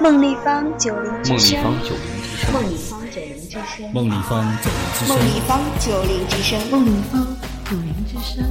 [0.00, 7.26] 梦立方九零之声，梦立方九零之声，梦立方九零之声，梦立方
[7.68, 8.42] 九零之声，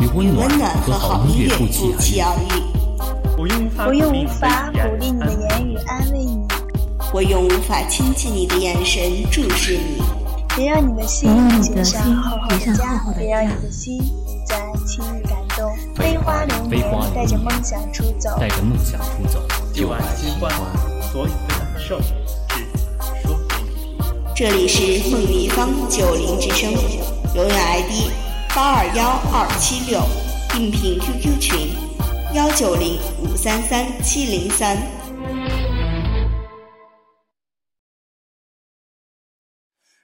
[0.00, 2.60] 与温暖和好音乐不期而遇。
[3.38, 6.09] 我用无法鼓励你的言语安
[7.12, 10.00] 我用无法亲近你的眼神注视你。
[10.56, 11.28] 别让你的心
[11.60, 14.00] 结上厚厚的痂，别让你的心
[14.46, 15.72] 再轻易感动。
[15.96, 19.42] 飞花流年，带着梦想出走，带着梦想出走，
[19.72, 20.52] 就爱喜欢
[21.10, 22.00] 所有的感受，
[24.34, 26.70] 这里是梦立方九零之声，
[27.34, 28.10] 永远 ID
[28.54, 30.00] 八二幺二七六，
[30.56, 31.70] 应聘 QQ 群
[32.34, 34.99] 幺九零五三三七零三。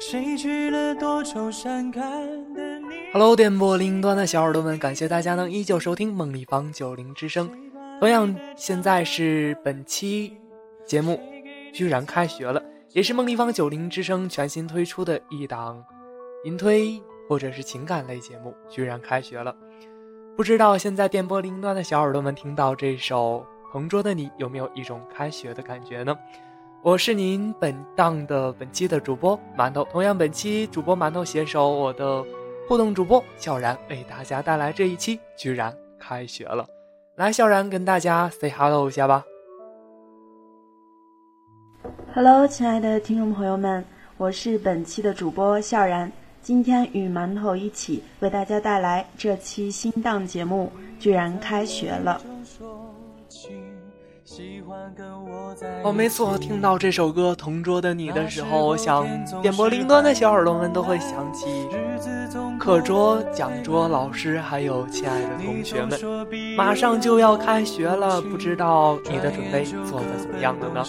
[0.00, 2.02] 谁去了多愁善感
[2.54, 7.48] 的你？Hello，电波另端的小耳朵们，感谢大家能依旧收听梦立方九零之声。
[8.00, 10.36] 同样，现在是本期
[10.84, 11.20] 节目
[11.72, 12.60] 居然开学了，
[12.92, 15.84] 也是梦立方九零之声全新推出的一档
[16.44, 18.52] 音推或者是情感类节目。
[18.68, 19.54] 居然开学了，
[20.36, 26.16] 不知道现在电波另端的小耳朵们听到这首《同桌的你》，有没有一种开学的感觉呢？
[26.82, 32.24] 我是您本档的本期的主播馒头，同样本期主播馒头携手我的
[32.66, 36.66] 互动主播笑然为大家带来这一期居然开学了，
[37.16, 39.22] 来笑然跟大家 say hello 一下吧。
[42.14, 43.84] Hello，亲爱的听众朋友们，
[44.16, 46.10] 我是本期的主播笑然，
[46.40, 52.22] 今天与馒头一起为大家带来这期新档节目居然开学了。
[55.82, 59.04] 哦，没错，听到这首歌《同桌的你》的时候，我想
[59.42, 61.46] 点播铃端的小耳朵们都会想起
[62.58, 65.98] 课桌、讲桌、老师，还有亲爱的同学们。
[66.56, 70.84] 马上就要开学了，不知道你的准备做的怎么样了呢？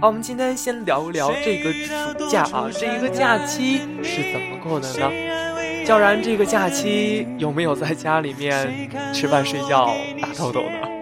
[0.00, 5.84] 好，我们今天先聊一聊这个暑假啊，这一个假期是怎么过的呢？
[5.86, 10.93] 教然，这个假期有没有在家里面吃饭、睡觉、打豆豆呢？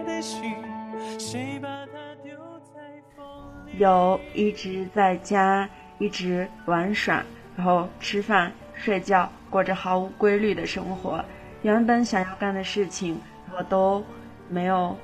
[3.77, 5.67] 有一直在家
[5.97, 7.23] 一直玩耍，
[7.55, 11.23] 然后吃饭睡觉，过着毫无规律的生活。
[11.63, 13.19] 原本想要干的事情，
[13.57, 14.03] 我都
[14.49, 14.95] 没有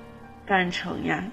[0.45, 1.23] 干成呀。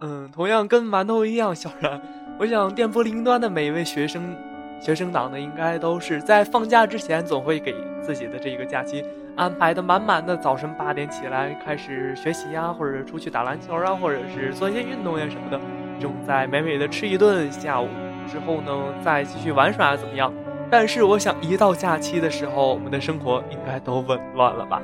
[0.00, 2.00] 嗯，同样跟馒头一样，小然，
[2.38, 4.34] 我想电波另端的每一位学生、
[4.80, 9.04] 学生党呢，应该都是在放假之前，总会给自己的这个假期
[9.36, 10.36] 安排的满满的。
[10.36, 15.60] 早晨八点起来开始学习呀，或者出去打篮球啊，或者是做一些运动呀什么的。
[16.00, 17.88] 正在美美的吃一顿，下午
[18.30, 18.72] 之后呢，
[19.04, 20.32] 再继续玩耍怎么样？
[20.70, 24.80] 但是我想，一到假期的时候，我们的生活应该都紊乱了吧？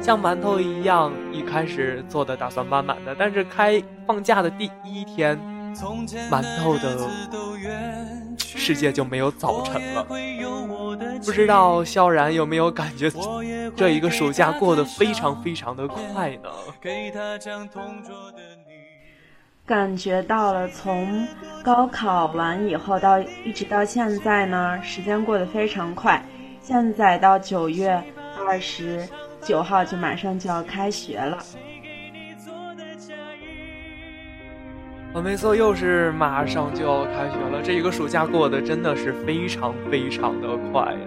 [0.00, 5.36] 像馒头一样，一开始做的打算满满的，但是开放假的第一天，
[6.30, 6.96] 馒头的
[8.38, 10.06] 世界就没有早晨了。
[11.24, 13.10] 不知道萧然有没有感觉，
[13.74, 16.50] 这一个暑假过得非常非常的快呢？
[16.80, 18.38] 给他讲同桌的
[19.66, 21.26] 感觉到了，从
[21.62, 26.22] 高考完以后到一直到现在呢，时间过得非常快。
[26.60, 28.02] 现在到九月
[28.46, 29.08] 二十
[29.40, 31.38] 九号就马上就要开学了。
[35.14, 37.62] 我没错，又是马上就要开学了。
[37.62, 40.98] 这一个暑假过得真的是非常非常的快呀。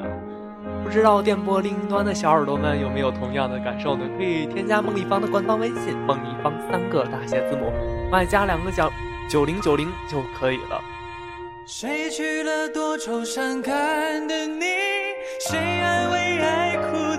[0.87, 4.05] 不知道电波另一端的小耳朵们有没有同样的感受呢？
[4.17, 7.73] 可以添加梦立方的官方微信“梦立方”三个大写字母，
[8.09, 8.89] 外加两个角
[9.29, 10.81] 九零九零就可以了。
[11.65, 14.63] 谁去了多愁善感的你？
[15.49, 17.16] 谁安慰爱哭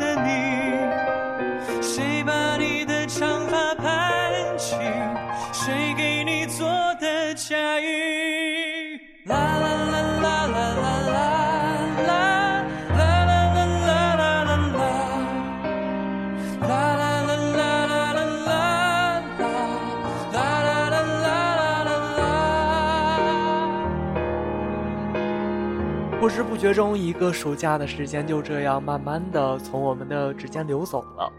[26.58, 31.32] 觉中，一个暑假的时间就这样慢慢的从我们的指尖流走了。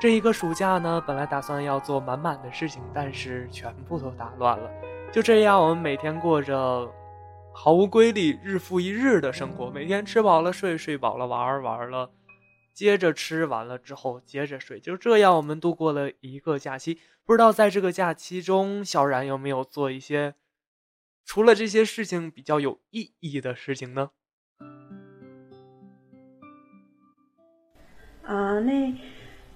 [0.00, 4.68] 这一个暑假呢，本来打算要做满满的事情，但是全部都打乱了。
[5.12, 6.90] 就这样，我们每天过着
[7.54, 12.10] 毫无规律、日复一日的生活，每天吃饱了睡，睡饱了玩，玩了
[12.74, 16.98] 接着吃，完了之后接着睡，就这样我们度过了一个假期。
[17.24, 20.34] 不知道在这个假期中，小然有没有做一些？
[21.24, 24.10] 除了这些事情比较有意义的事情呢？
[28.24, 28.94] 啊，那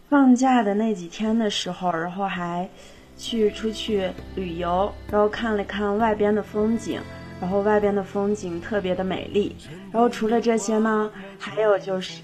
[0.09, 2.69] 放假的那几天的时候，然后还
[3.17, 7.01] 去出去旅游，然后看了看外边的风景，
[7.41, 9.57] 然后外边的风景特别的美丽。
[9.93, 12.23] 然后除了这些呢，还有就是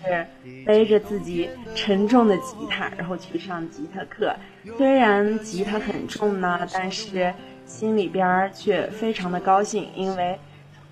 [0.67, 4.35] 背着自己沉重的吉他，然后去上吉他课。
[4.77, 7.33] 虽然吉他很重呢，但是。
[7.67, 10.37] 心里边却非常的高兴，因为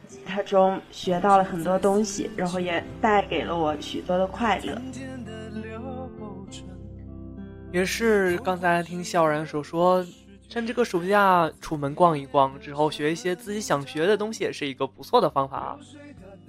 [0.08, 4.80] 吉他中学到了很多东西，然后也带给了我许多的快乐。
[7.70, 10.04] 也是刚才听小然所说，
[10.48, 15.78] 趁这个暑假出门逛一逛之后，学一些自己想学的东西，也是一个不错的方法啊。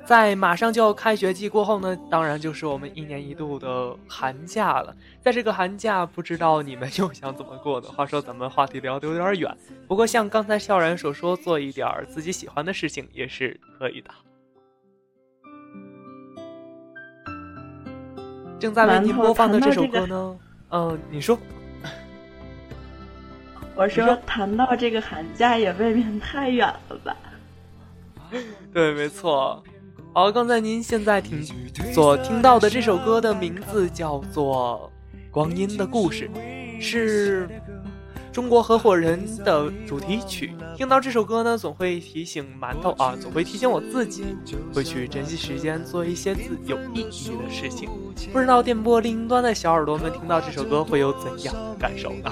[0.05, 4.95] 在马上就要开学季过后呢，当然就是我们一年一度的寒假了。
[5.21, 7.87] 在这个寒假，不知道你们又想怎么过呢？
[7.89, 9.55] 话说咱们话题聊得有点远，
[9.87, 14.09] 不过像刚才笑然所说，做一点自己喜欢的事情也是可以的。
[18.59, 21.37] 正在为您播放的这首歌呢，嗯，你说。
[23.75, 27.15] 我说谈到这个寒假也未免太远了吧？
[28.73, 29.63] 对，没错。
[30.11, 31.45] 好，刚才您现在听
[31.93, 34.91] 所听到的这首歌的名字叫做
[35.31, 36.27] 《光阴的故事》，
[36.81, 37.47] 是
[38.31, 40.55] 中国合伙人的主题曲。
[40.75, 44.23] 听到这首歌呢，总会提醒馒头啊，总会提醒我自己，
[44.73, 47.87] 会去珍惜时间，做一些自有意义的事情。
[48.33, 52.31] 不知道电波另一端的小耳朵们听到这首歌会有怎样的感受呢？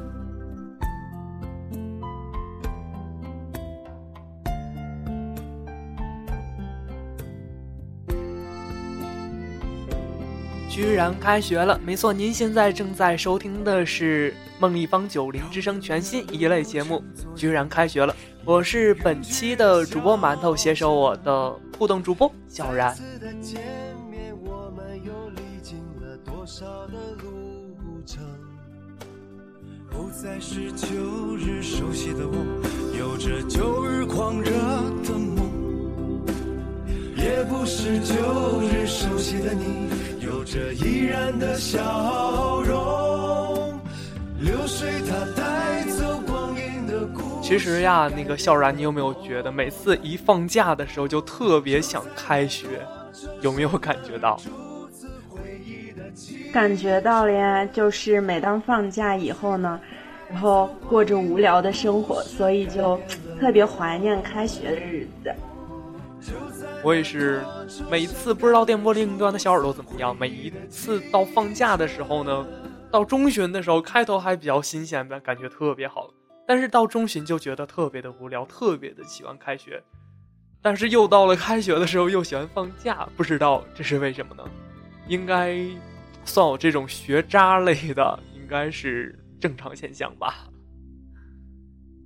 [10.71, 11.77] 居然开学了！
[11.85, 17.03] 没错，您现在正在收听的是梦立方九零之声全新一类节目。
[17.35, 18.15] 居然开学了，
[18.45, 22.95] 我是本期的主播馒头，携手我的互动主播小然。
[29.89, 34.51] 不再是旧日熟悉的我，有着旧日狂热
[35.03, 36.23] 的梦，
[37.17, 39.80] 也不是旧日熟悉的你。
[40.41, 43.79] 有着依然的笑容，
[44.39, 47.07] 流水它带走光阴的
[47.43, 52.81] 其实呀，那个笑然，你有没有觉得每次一放假的时候就特别想开学？
[53.41, 54.35] 有没有感觉到？
[56.51, 59.79] 感觉到了呀，就是每当放假以后呢，
[60.27, 62.99] 然后过着无聊的生活，所以就
[63.39, 65.31] 特别怀念开学的日子。
[66.83, 67.43] 我也是，
[67.91, 70.17] 每次不知道电波另一端的小耳朵怎么样。
[70.17, 72.47] 每一次到放假的时候呢，
[72.89, 76.09] 到中旬的时候，开头还比较新鲜的感觉特别好，
[76.47, 79.81] 但是到中旬就觉得特别的无聊，特别的喜欢开学。
[80.59, 84.43] 但是又到了开学的时候，又喜欢放假，不知道这是为什么呢？
[85.07, 85.55] 应该
[86.25, 90.47] 算我这种学渣类的，应该是正常现象吧。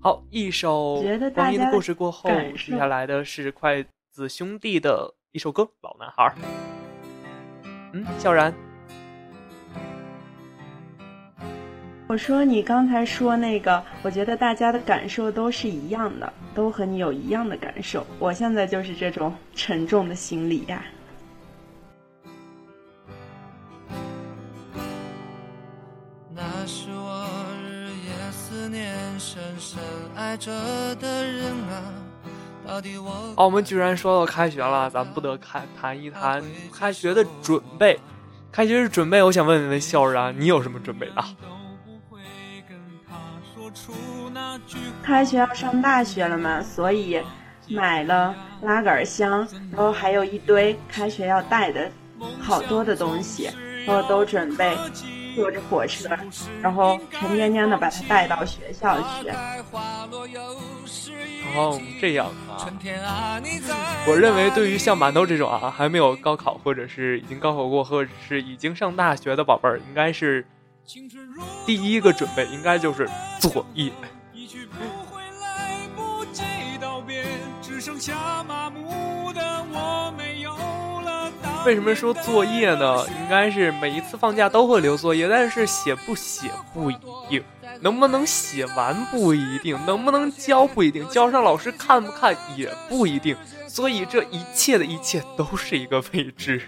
[0.02, 1.02] 好，一首
[1.34, 3.86] 光阴的故事过后，接下来的是快。
[4.16, 6.24] 子兄弟的一首歌《老男孩》。
[7.92, 8.54] 嗯，小然，
[12.08, 18.08] 我说你刚才说那个，我觉得大家的感受都是一样的，都和你有一样的感受。
[18.18, 20.82] 我现在就是这种沉重的心理呀。
[26.34, 26.88] 那是
[33.36, 38.00] 哦，我们居然说到开学了，咱们不得开谈一谈开学的准备。
[38.52, 41.24] 开学是准备，我想问问笑然，你有什么准备的？
[45.04, 47.22] 开学要上大学了嘛，所以
[47.68, 51.92] 买了拉杆箱，然后还有一堆开学要带的
[52.42, 53.50] 好多的东西，
[53.86, 54.78] 然后都准备
[55.36, 56.10] 坐着火车，
[56.62, 59.30] 然后沉甸甸的把他带到学校去。
[61.56, 62.66] 哦，这样啊。
[64.08, 70.46] 我认为，对于像馒头这种啊，还没有高考，或者是已经高考过，或者是已经上大学的宝贝儿，应该是
[71.66, 73.92] 第一个准备，应该就是作业。
[81.66, 83.04] 为什么说作业呢？
[83.08, 87.44] 应该是每一次放假都会留作业，但是写不写不一定，
[87.82, 93.36] 能不能写完不一定，能不能交不一定，交上老师看不看也不一定，
[93.68, 96.62] 所以这一切的一切都是一个未知。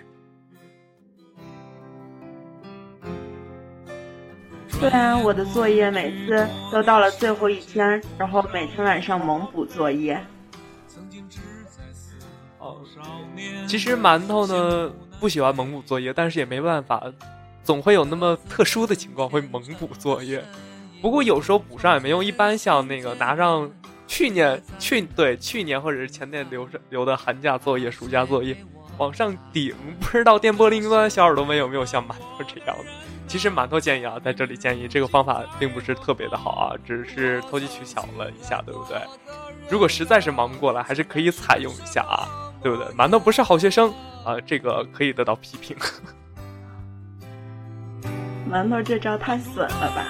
[4.67, 10.19] 虽然我的作业每次都到了最后一天，然后每天晚上猛补作业。
[13.67, 17.03] 其实馒头呢不喜欢蒙补作业，但是也没办法，
[17.63, 20.43] 总会有那么特殊的情况会蒙补作业。
[21.01, 23.69] 不过有时候补上也没用，一般像那个拿上
[24.07, 28.57] 去年去对去年或者是前年留着留的寒假作业、暑假作业
[28.97, 32.85] 往上顶，不知道电波另一端小耳朵们有没有像馒头这样的？
[33.27, 38.97] 其实馒头建议啊，在这里建议这个方法并不是特别的好啊，只是投机取巧了一下，对不对？
[39.69, 42.25] 如果实在是忙不过来，还是可以采用一下啊。
[42.61, 42.85] 对不对？
[42.95, 43.89] 馒头不是好学生
[44.25, 45.75] 啊，这个可以得到批评。
[48.49, 50.05] 馒头这招太损了吧！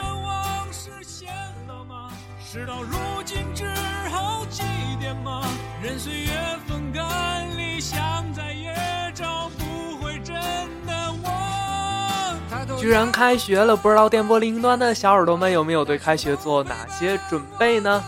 [12.79, 18.03] 居然开学了，不知道电波另一端的小耳朵们有没有对开学做哪些准备呢？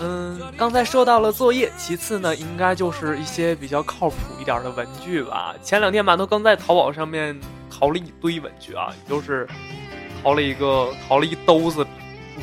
[0.00, 5.54] 嗯，刚才说到了作业，其次呢，应该就是一些比较靠谱一点的文具吧。
[5.62, 7.38] 前两天馒头刚在淘宝上面
[7.70, 9.46] 淘了一堆文具啊，就是
[10.22, 11.90] 淘了一个淘了一兜子笔，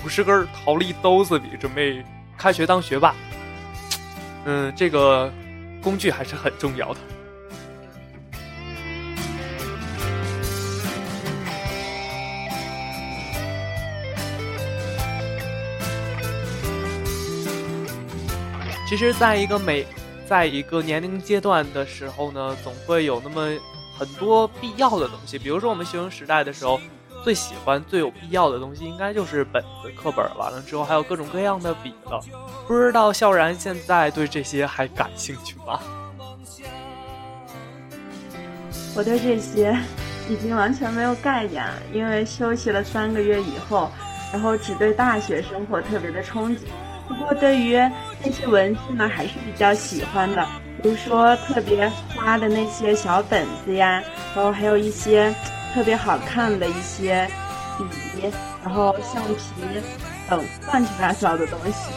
[0.04, 2.04] 五十根淘了一兜子笔，准备
[2.38, 3.14] 开学当学霸。
[4.46, 5.30] 嗯，这个
[5.82, 7.00] 工具还是很重要的。
[18.90, 19.86] 其实，在一个每，
[20.28, 23.48] 在一个年龄阶段的时候呢，总会有那么
[23.96, 25.38] 很多必要的东西。
[25.38, 26.82] 比如说，我们学生时代的时候，
[27.24, 30.26] 最喜欢、最有必要的东西，应该就是本子、课本。
[30.40, 32.20] 完了之后，还有各种各样的笔了。
[32.68, 35.80] 不知道笑然现在对这些还感兴趣吗？
[38.96, 39.78] 我对这些
[40.28, 43.92] 已经完全没有概念了，因为休息了三个月以后，
[44.34, 46.62] 然后只对大学生活特别的憧憬。
[47.10, 47.76] 不过，对于
[48.24, 50.48] 那些文具呢，还是比较喜欢的。
[50.82, 54.02] 比如说，特别花的那些小本子呀，
[54.36, 55.34] 然后还有一些
[55.74, 57.28] 特别好看的一些
[57.78, 58.32] 笔，
[58.64, 59.82] 然后橡皮
[60.30, 61.92] 等乱七八糟的东西。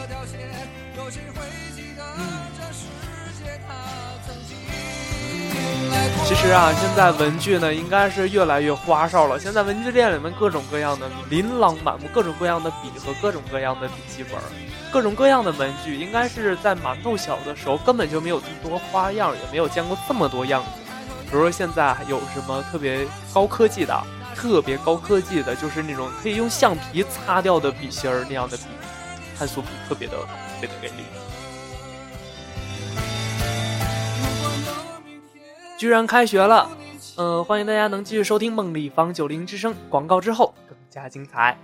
[6.25, 9.39] 其实啊，现在文具呢，应该是越来越花哨了。
[9.39, 14.33] 现在文具店里面各种各样的琳琅满目，各种各样的笔和各种各样的笔记本。
[14.93, 20.69] 各种各样的文具，应该是在馒头小的时候根本就没有这么多花样，也没有见过这么多样子。
[21.25, 24.03] 比如说现在有什么特别高科技的，
[24.35, 28.65] 特别高科技的，就是那种可以用橡皮擦掉的笔芯儿那样的笔，
[29.35, 30.27] 碳素笔特别的特
[30.61, 30.93] 别的给力。
[35.75, 36.69] 居然开学了，
[37.17, 39.73] 嗯，欢迎大家能继续收听梦立方九零之声。
[39.89, 41.57] 广告之后更加精彩。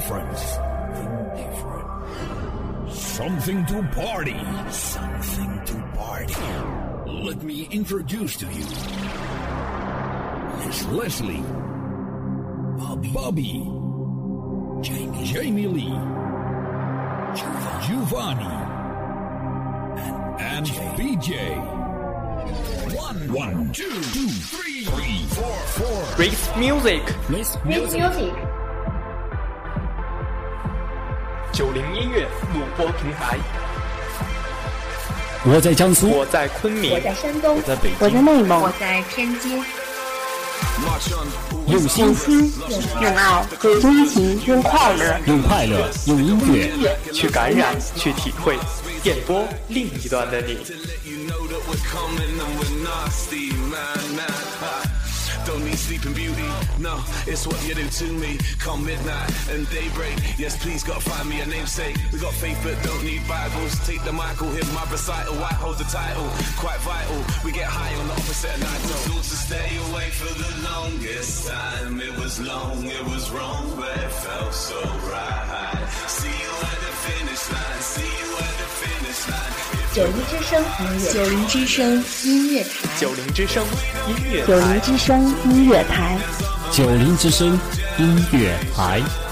[0.00, 0.38] Different.
[0.38, 2.92] Something different.
[2.92, 4.40] Something to party.
[4.70, 6.34] Something to party.
[7.06, 8.64] Let me introduce to you.
[10.64, 11.44] Miss Leslie.
[12.78, 13.10] Bobby.
[13.12, 13.52] Bobby.
[14.80, 15.24] Jamie.
[15.24, 15.98] Jamie Lee.
[17.36, 17.86] Giovanni.
[17.86, 18.54] Giovanni.
[20.00, 20.66] And, and
[20.96, 21.30] BJ.
[22.96, 26.18] One, one, two, two, three, three, four, four.
[26.18, 27.02] Race music.
[27.28, 28.49] Race music.
[31.60, 33.36] 九零音乐录播平台。
[35.44, 39.62] 我在江苏，我在昆明，我在山东，我在北京，我在内蒙，我在天津。
[41.68, 42.52] 用心，用心，
[43.02, 47.12] 用爱，用真情，用快乐，用快乐，用音乐。
[47.12, 48.56] 去感染，去体会，
[49.02, 50.60] 电波另一端的你。
[55.50, 56.46] Don't need sleeping beauty,
[56.78, 58.38] no, it's what you do to me.
[58.60, 61.96] Come midnight and daybreak, yes, please gotta find me a namesake.
[62.12, 63.74] We got faith but don't need Bibles.
[63.84, 67.18] Take the Michael, hit my recital, I hold the title, quite vital.
[67.44, 68.80] We get high on the opposite of night.
[69.10, 72.00] Told to stay away for the longest time.
[72.00, 74.80] It was long, it was wrong, but it felt so
[75.10, 75.88] right.
[76.06, 76.49] See you
[79.94, 83.64] 九零之声音乐九零之声音乐台，九零之声
[84.08, 86.18] 音乐，九零之声音乐台，
[86.72, 87.58] 九零之声
[87.98, 89.29] 音乐台。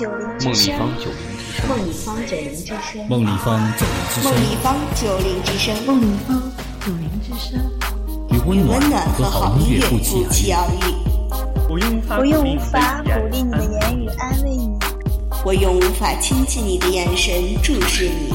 [0.00, 0.78] 九零之声，
[1.68, 6.42] 梦立方九零之声，梦立方九零之声，梦立方九零之声，梦立方
[6.80, 7.60] 九零之声，
[8.30, 10.94] 与温暖和好音乐不期而遇。
[11.68, 11.78] 我
[12.24, 14.70] 用无法鼓励你的言语安慰你，
[15.44, 18.32] 我用无法亲近你的眼神注视你。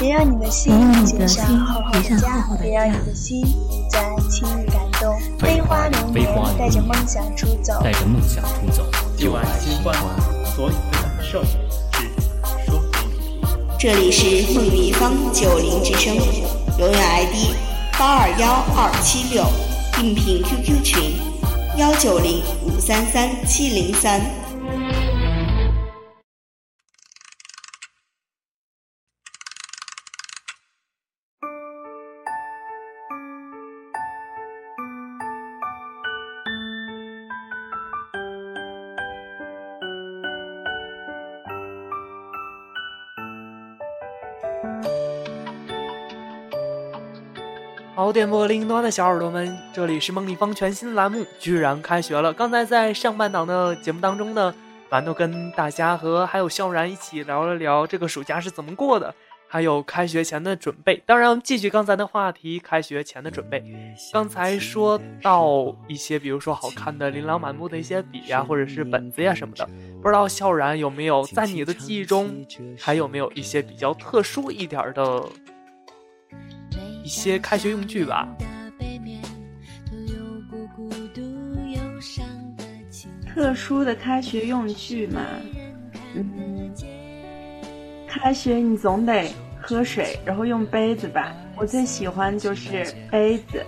[0.00, 0.72] 别让你的心
[1.04, 3.44] 结上厚厚的痂，别让你的心
[3.90, 4.00] 再
[4.30, 5.14] 轻易感动。
[5.38, 6.26] 飞花流年，
[6.58, 8.82] 带着梦想出走，带着梦想出走。
[9.18, 9.94] 旧爱新欢，
[10.56, 10.74] 所有
[11.22, 11.42] 的感受
[11.92, 12.00] 只
[12.66, 12.82] 说。
[13.78, 16.14] 这里是梦立方九零之声，
[16.78, 17.54] 永远 ID
[17.98, 19.44] 八二幺二七六，
[20.02, 21.14] 应聘 QQ 群
[21.76, 24.41] 幺九零五三三七零三。
[47.94, 52.32] 好，电波另一端的小耳朵们，这里是梦立方全新栏目，居然开学了。
[52.32, 54.54] 刚才在上半档的节目当中呢，
[54.90, 59.14] 馒头跟大家和还有笑然一起聊了聊这个暑假是怎么过的，
[59.46, 61.02] 还有开学前的准备。
[61.04, 63.62] 当然，继续刚才的话题，开学前的准备。
[64.10, 69.68] 刚才说到一些，比如说好看的琳琅满目的一些笔呀，或者是本子呀什么的，
[70.00, 72.42] 不知道笑然有没有在你的记忆中，
[72.80, 75.22] 还有没有一些比较特殊一点的？
[77.12, 78.26] 一些开学用具吧。
[83.26, 85.20] 特殊的开学用具嘛，
[86.14, 86.72] 嗯，
[88.08, 91.36] 开学你总得喝水，然后用杯子吧。
[91.54, 93.62] 我最喜欢就是杯子，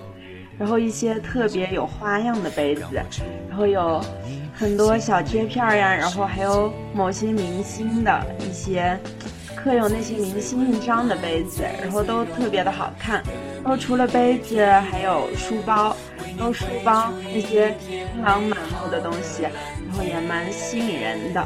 [0.59, 2.83] 然后一些特别有花样的杯子，
[3.51, 4.03] 然后有
[4.55, 8.99] 很多小贴片呀，然后还有某些明星的一些。
[9.65, 13.23] 刻有那些明星印章的杯子，然后都特别的好看。
[13.63, 15.97] 然后除了杯子，还有书包，
[16.37, 21.43] 然后书包那些琳琅满目的东西，然后也蛮吸引人的。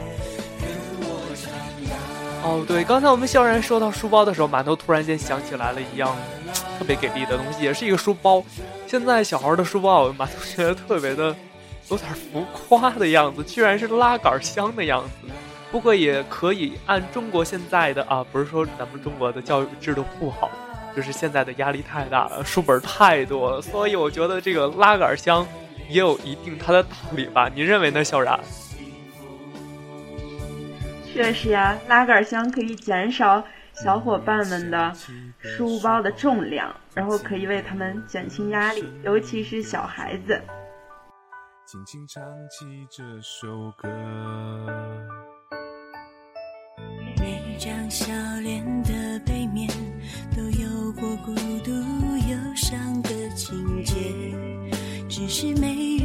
[2.43, 6.17] 哦，对，刚才我们笑然说到书包的时候，馒头突然间想起来了一样
[6.77, 8.43] 特别给力的东西，也是一个书包。
[8.89, 11.35] 现在小孩的书包，馒头觉得特别的
[11.89, 15.33] 有点浮夸的样子，居然是拉杆箱的样子。
[15.71, 20.51] 不过也可以按中国现在的啊，不是说咱们中国的教育制度不好，
[20.97, 25.47] 就是现在的压力太大了，书本太多了，所以我觉得这个拉杆箱
[25.89, 27.51] 也有一定它的道理吧？
[27.55, 28.41] 你认为呢，小然？
[31.13, 34.93] 确实呀，拉杆箱可以减少小伙伴们的
[35.43, 40.41] 书包的重量，然后可以为他们减轻压力，尤其是小孩子。
[41.67, 43.89] 轻轻唱起这首歌。
[47.69, 48.07] 张笑
[48.43, 49.69] 脸的背面
[50.35, 53.95] 都有过孤独忧伤的情节，
[55.07, 55.98] 只是没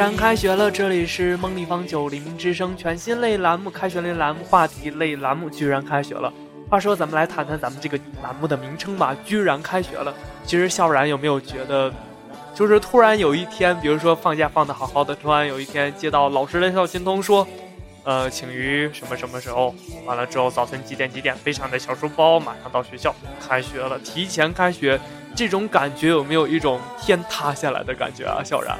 [0.00, 0.70] 居然开学了！
[0.70, 5.50] 这里是梦立方九零之声全新类栏目——开学类栏目话题类栏目。
[5.50, 6.32] 居然开学了！
[6.70, 9.14] 话说，咱们来谈谈咱们这个栏目的名称吧。
[9.26, 10.14] 居然开学了！
[10.46, 11.92] 其实，笑然有没有觉得，
[12.54, 17.46] 就是突然有一天，比如说放假放的好好的，突然有一天接到老师的校讯通说，
[18.04, 19.74] 呃，请于什么什么时候？
[20.06, 21.36] 完了之后，早晨几点几点？
[21.44, 23.14] 背上的小书包，马上到学校，
[23.46, 24.98] 开学了，提前开学，
[25.36, 28.40] 这种感觉有没有一种天塌下来的感觉啊？
[28.42, 28.78] 笑然？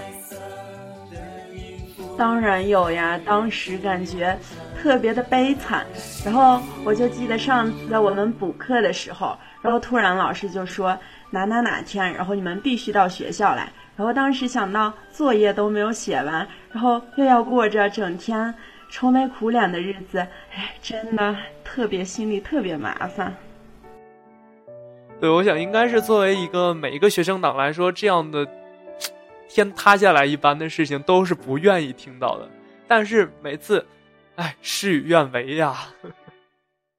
[2.20, 4.38] 当然有呀，当时感觉
[4.76, 5.86] 特别的悲惨。
[6.22, 10.94] 然后我就记得上次我们补课的时候，然后突然老师就说
[11.30, 13.72] 哪哪哪天，然后你们必须到学校来。
[13.96, 18.54] 然后当时想到作业都没有写完，然后又要过着整天
[18.90, 23.34] 愁眉苦脸的日子，哎，真的特别心里特别麻烦。
[25.18, 28.46] 对，我想应该是作为一个每一个学生党来说，这样的。
[29.52, 32.48] 天塌下来一般的事情都是不愿意听到的，
[32.86, 33.84] 但是每次，
[34.36, 35.88] 哎，事与愿违呀。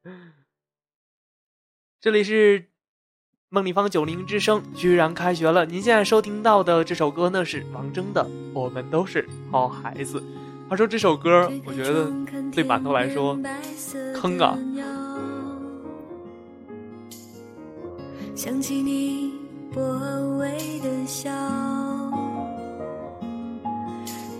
[2.01, 2.65] 这里是
[3.47, 5.65] 梦立方九零之声，居然开学了。
[5.65, 8.21] 您现在收听到的这首歌呢是王铮的
[8.53, 10.19] 《我们都是好孩子》。
[10.69, 12.11] 他说这首歌，我觉得
[12.51, 13.39] 对馒头来说
[14.13, 14.59] 坑啊。
[18.35, 19.33] 想起你
[19.73, 19.81] 薄
[20.37, 21.31] 微的笑。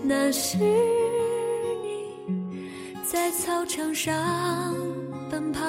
[0.04, 0.64] 那是你
[3.04, 4.74] 在操场上
[5.30, 5.60] 奔跑，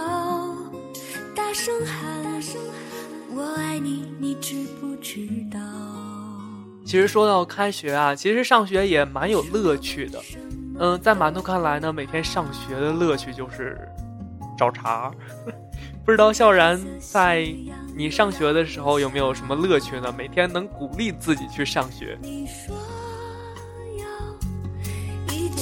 [1.36, 2.42] 大声喊
[3.36, 5.60] “我爱你”，你知不知道？
[6.84, 10.20] 其实说到开学啊，其实上学也蛮有乐趣的。
[10.80, 13.78] 嗯，在馒头看来呢，每天上学的乐趣就是
[14.58, 15.12] 找茬。
[16.04, 17.48] 不知道笑然在
[17.96, 20.14] 你上学的时候有没有什么乐趣呢？
[20.18, 22.18] 每天能鼓励自己去上学。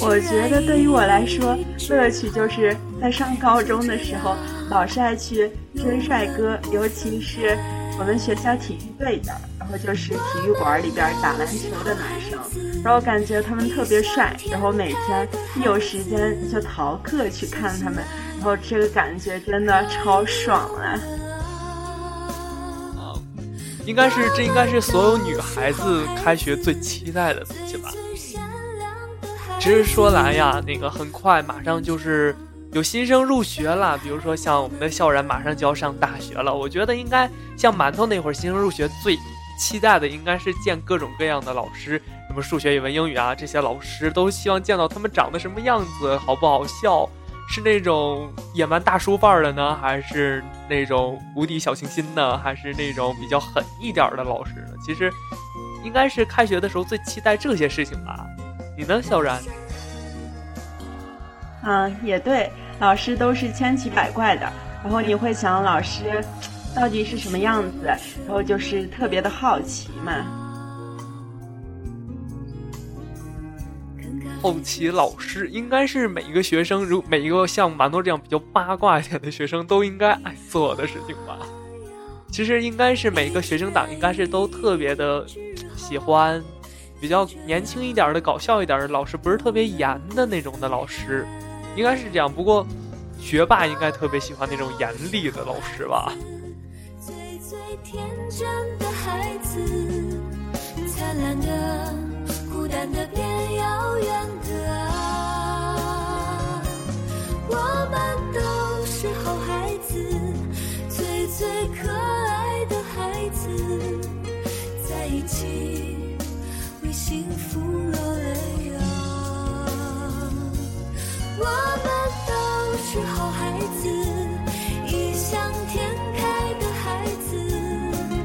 [0.04, 1.56] 我觉得对于我来说，
[1.88, 4.36] 乐趣就是在上高中的时候，
[4.68, 7.56] 老是爱去追帅哥，尤其是
[8.00, 18.02] 我们学校体育队的，然后就是体育馆里边打篮球的男生，然后感觉他们特别帅，然后每天一有时间就逃课去看他们，
[18.38, 20.98] 然后这个感觉真的超爽啊！
[23.86, 27.92] 应该是这应该是所有女孩子开学最期待的东西吧。
[29.62, 32.34] 其实说来呀，那个很快马上就是
[32.72, 36.52] 有新生入学了，比如说像我们的校然马上就要上大学了。
[36.52, 39.16] 我觉得应该像馒头那会儿新生入学最
[39.56, 41.96] 期待的应该是见各种各样的老师，
[42.26, 47.08] 什么数学、语文、英语啊，这些老师都希望见到他们长得什么样子，好不好笑？
[47.48, 54.74] 是那种野蛮大叔范儿的呢，还是那种无敌小清新呢，还是那种比较狠一点的老师呢？
[54.84, 55.08] 其实
[55.84, 58.26] 应该是开学的时候最期待这些事情吧。
[58.76, 59.40] 你呢，小然？
[61.64, 64.50] 嗯，也对，老师都是千奇百怪的，
[64.82, 66.24] 然后你会想老师
[66.74, 67.86] 到底是什么样子，
[68.26, 70.12] 然后就是特别的好奇嘛。
[74.40, 81.38] 好奇老师应该是每一个学生，如每一个像馒头这样比较八卦一点的学生都应该爱做的事情吧。
[82.28, 85.24] 其实应该是每个学生党应该是都特别的
[85.76, 86.42] 喜欢。
[87.02, 91.26] 比较年轻一点的、搞笑一点的老师，不是特别严的那种的老师，
[91.74, 92.32] 应该是这样。
[92.32, 92.64] 不过，
[93.18, 96.12] 学霸应该特别喜欢那种严厉的老师吧。
[97.00, 99.58] 最最天真的孩子，
[100.86, 101.92] 灿烂的、
[102.52, 104.51] 孤单的、变遥远的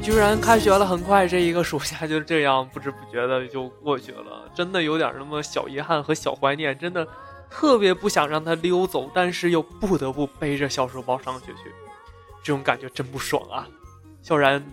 [0.02, 7.06] 居然开学了，很快这一个暑假就这样不知不觉的就过去了，真的有点那么小遗憾和小怀念，真的
[7.50, 11.72] 特别不想让他溜走，但是又不得不背着小书包上学去，
[12.42, 13.68] 这种感觉真不爽啊！
[14.22, 14.64] 小然，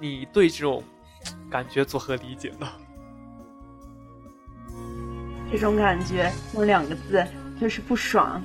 [0.00, 0.82] 你对这种
[1.50, 2.66] 感觉作何理解呢？
[5.52, 7.24] 这种感觉用两个字
[7.60, 8.42] 就是不爽，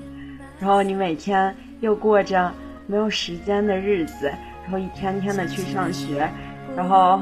[0.60, 2.52] 然后你每天又过着
[2.88, 4.28] 没有时间的日子，
[4.64, 6.30] 然后一天天的去上学，
[6.76, 7.22] 然后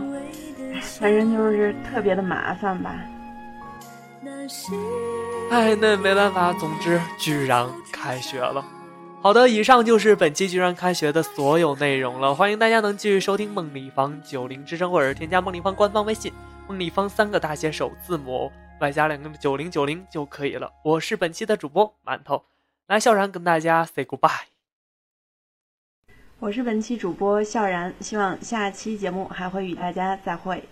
[0.99, 2.95] 反正就是特别的麻烦吧。
[5.49, 8.63] 哎，那没办法，总之居然开学了。
[9.21, 12.35] 好的，以上就是本期居然开学的所有内容了。
[12.35, 16.31] 欢迎大家能继续收听梦立方九零之声，或者是添加梦立方官方微信
[16.67, 18.51] 梦立方三个大写首字母。
[18.79, 20.71] 外加两个九零九零就可以了。
[20.83, 22.45] 我是本期的主播馒头，
[22.87, 24.45] 来笑然跟大家 say goodbye。
[26.39, 30.63] 我是本期主播笑然，希望下期节目还会与大家再会。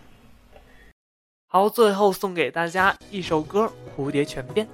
[1.47, 4.67] 好，最后送给大家一首歌《蝴蝶泉边》。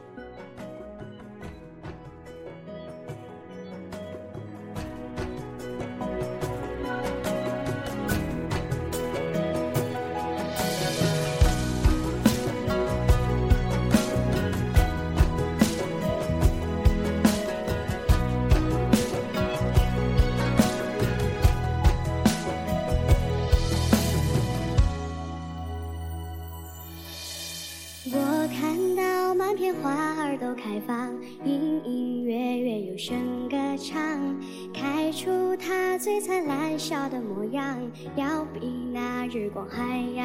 [37.12, 37.78] 的模样，
[38.16, 40.24] 要比那日光还要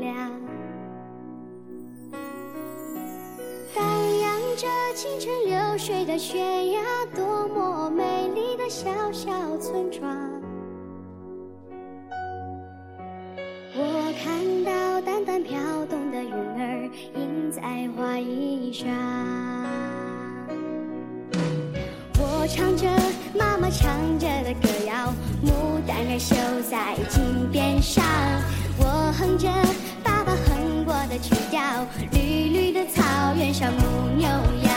[0.00, 0.30] 亮。
[3.74, 3.84] 荡
[4.20, 6.80] 漾着清晨流水的悬崖，
[7.14, 10.16] 多么美丽的小小村庄。
[13.78, 17.60] 我看到淡淡飘动的云儿，印在
[17.94, 18.88] 花衣上。
[22.18, 22.88] 我唱着
[23.38, 25.12] 妈妈唱着的歌谣，
[25.96, 26.36] 牡丹儿绣
[26.70, 28.04] 在襟边上。
[28.78, 29.48] 我哼着
[30.04, 31.60] 爸爸哼过的曲调，
[32.12, 33.02] 绿绿的草
[33.34, 33.80] 原上牧
[34.14, 34.74] 牛羊，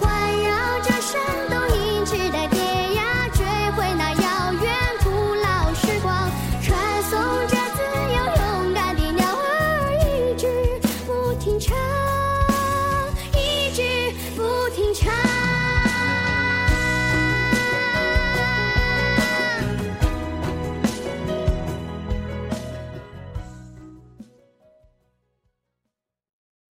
[0.00, 0.10] 环
[0.42, 1.89] 绕着山东。